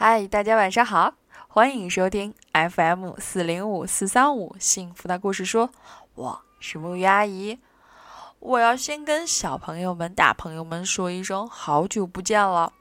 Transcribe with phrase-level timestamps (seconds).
[0.00, 1.14] 嗨，大家晚上好，
[1.48, 5.72] 欢迎收听 FM 四零五四三五幸福的故事说，
[6.14, 7.58] 我是木鱼阿姨。
[8.38, 12.72] 我要先跟小朋友们、大朋友们说一声好久不见了。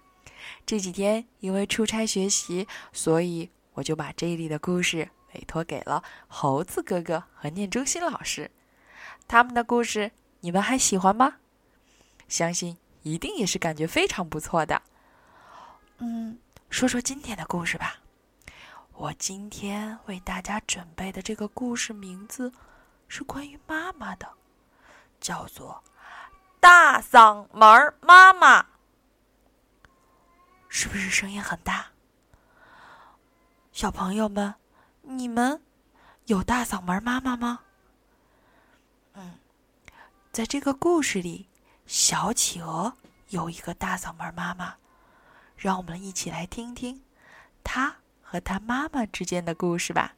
[0.64, 8.52] 这几天因为出差学习，所以我就把这里的故事委托给了猴子哥哥和念中心老师。
[9.28, 10.12] 他们的故事
[10.42, 11.38] 你们还喜欢吗？
[12.28, 14.84] 相信一定也是感觉非常不错的。
[15.98, 16.38] 嗯，
[16.70, 17.98] 说说今天的故事吧。
[18.94, 22.52] 我今天为大家准备的这个故事名字
[23.08, 24.28] 是关于妈妈的，
[25.20, 25.84] 叫做
[26.60, 28.62] 《大嗓门妈妈》。
[30.68, 31.86] 是不是声音很大？
[33.72, 34.54] 小朋友们，
[35.02, 35.62] 你们
[36.26, 37.62] 有大嗓门妈妈吗？
[39.14, 39.40] 嗯，
[40.32, 41.48] 在这个故事里，
[41.86, 42.94] 小企鹅
[43.30, 44.76] 有一个大嗓门妈妈，
[45.58, 47.02] 让我们一起来听听
[47.64, 50.14] 他和他妈妈之间的故事吧。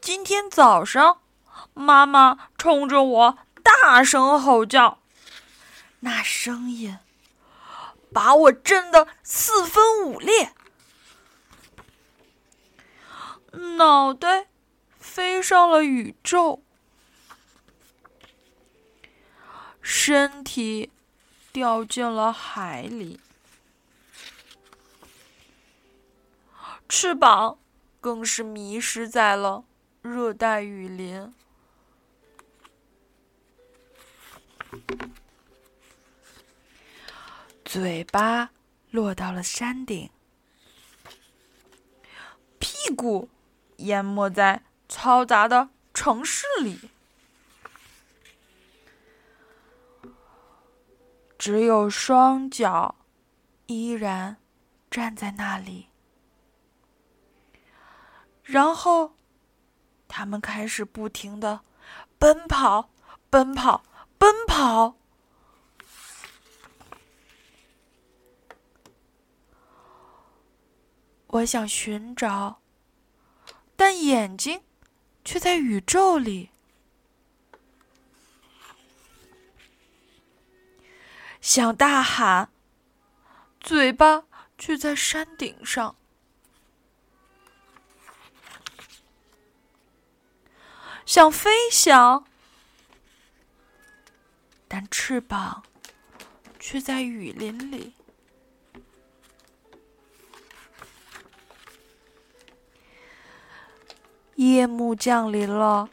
[0.00, 1.20] 今天早上，
[1.74, 5.00] 妈妈冲着我大声吼叫，
[6.00, 6.98] 那声音
[8.12, 10.54] 把我震得四分五裂，
[13.76, 14.46] 脑袋
[14.98, 16.62] 飞上了宇宙，
[19.82, 20.90] 身体
[21.52, 23.20] 掉进了海里，
[26.88, 27.58] 翅膀
[28.00, 29.64] 更是迷失在了。
[30.02, 31.34] 热带雨林，
[37.64, 38.50] 嘴巴
[38.90, 40.10] 落到了山顶，
[42.58, 43.28] 屁股
[43.78, 46.90] 淹没在嘈杂的城市里，
[51.38, 52.94] 只有双脚
[53.66, 54.36] 依然
[54.90, 55.88] 站在那里，
[58.42, 59.14] 然后。
[60.06, 61.62] 他们开始不停的
[62.20, 62.90] 奔跑，
[63.30, 63.82] 奔跑，
[64.18, 64.96] 奔跑。
[71.26, 72.60] 我想寻找，
[73.74, 74.62] 但眼睛
[75.24, 76.50] 却在宇宙里；
[81.40, 82.50] 想大喊，
[83.60, 84.24] 嘴巴
[84.56, 85.96] 却在山顶上。
[91.04, 92.26] 想飞翔，
[94.66, 95.62] 但翅膀
[96.58, 97.94] 却在雨林里。
[104.36, 105.88] 夜幕降临了，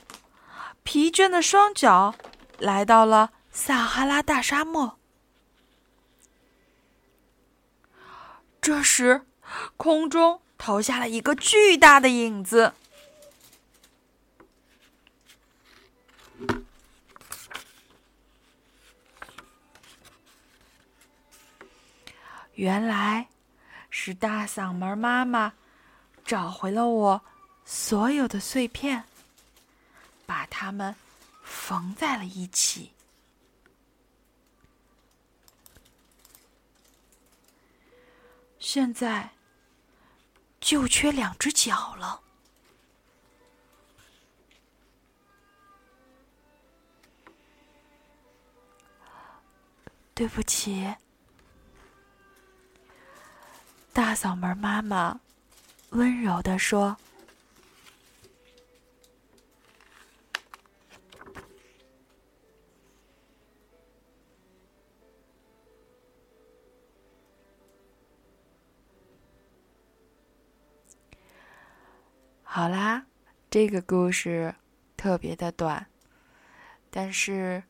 [0.83, 2.15] 疲倦的双脚
[2.57, 4.97] 来到了撒哈拉大沙漠。
[8.59, 9.21] 这时，
[9.77, 12.73] 空中投下了一个巨大的影子。
[22.61, 23.27] 原来
[23.89, 25.51] 是大嗓门妈妈
[26.23, 27.22] 找回了我
[27.66, 29.03] 所有的碎片，
[30.27, 30.95] 把它们
[31.41, 32.91] 缝在了一起。
[38.59, 39.31] 现在
[40.59, 42.21] 就缺两只脚了。
[50.13, 50.94] 对不起。
[54.01, 55.22] 大嗓门妈妈
[55.91, 56.97] 温柔地说
[72.42, 73.06] ：“好啦，
[73.51, 74.56] 这个故事
[74.98, 75.86] 特别的短，
[76.89, 77.62] 但是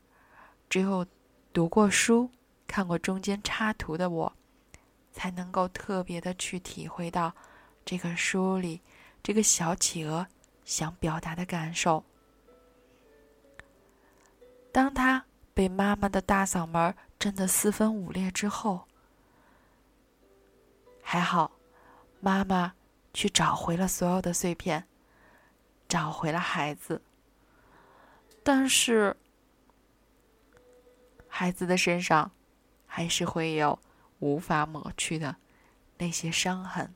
[0.69, 1.06] 只有
[1.51, 2.31] 读过书、
[2.66, 4.33] 看过中间插图的我。”
[5.12, 7.34] 才能够特别的去体会到
[7.84, 8.81] 这个书里
[9.22, 10.28] 这个小企鹅
[10.66, 12.04] 想表达的感受。
[14.72, 18.88] 当他被妈妈的大嗓门震得四分五裂之后，
[21.02, 21.52] 还好，
[22.22, 22.74] 妈妈
[23.14, 24.88] 去找回了所有的碎片，
[25.90, 27.02] 找回了孩子。
[28.44, 29.16] 但是
[31.28, 32.31] 孩子的身上
[32.88, 33.78] 还是会有
[34.21, 35.35] 无法抹去的
[35.97, 36.95] 那些伤痕。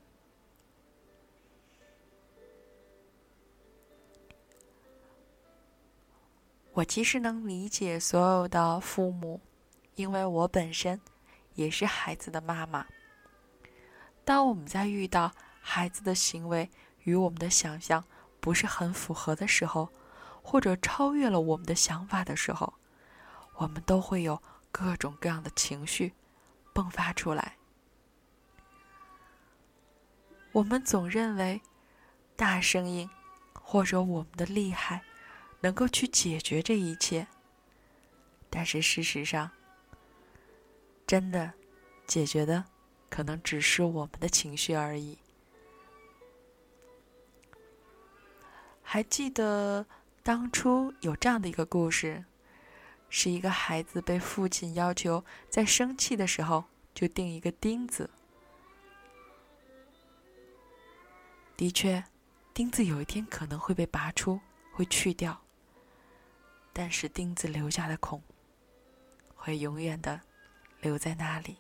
[6.72, 9.39] 我其实能理解所有的父母，
[9.95, 11.00] 因为我本身
[11.54, 12.86] 也是孩子的妈妈。
[14.25, 15.31] 当我们在遇到
[15.62, 16.69] 孩子的行为
[17.04, 18.04] 与我们的想象
[18.39, 19.89] 不是很符合的时候，
[20.44, 22.74] 或者超越了我们的想法的时候，
[23.56, 24.42] 我们都会有
[24.72, 26.13] 各种各样的情绪
[26.75, 27.57] 迸发出来。
[30.51, 31.60] 我们总认为
[32.36, 33.10] 大声音
[33.54, 35.01] 或者我们的厉害。
[35.62, 37.25] 能够去解决这一切，
[38.51, 39.50] 但是事实上，
[41.07, 41.54] 真的
[42.06, 42.63] 解决的
[43.10, 45.18] 可能只是我们的情绪而已。
[48.83, 49.88] 还记得
[50.22, 52.25] 当初有这样的一个故事，
[53.10, 58.10] 是一个孩子被父亲要求在生气的时候就钉一个钉子。
[61.57, 62.04] 的确，
[62.54, 64.42] 钉子有一天可能会被拔出，
[64.74, 65.42] 会去掉。
[66.74, 68.22] 但是钉子留下的孔，
[69.34, 70.19] 会永远的
[70.81, 71.56] 留在那里。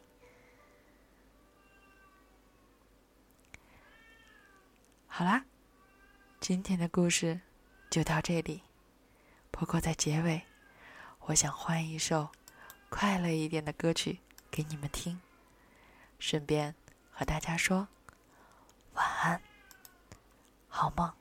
[5.07, 5.45] 好啦，
[6.41, 7.39] 今天的故事
[7.89, 8.61] 就到这里。
[9.49, 10.41] 不过在结尾，
[11.27, 12.29] 我想换一首
[12.87, 14.19] 快乐一点的歌曲
[14.51, 15.19] 给你们听，
[16.19, 16.75] 顺便
[17.11, 17.87] 和大家说
[18.93, 19.41] 晚安，
[20.69, 21.11] 好梦。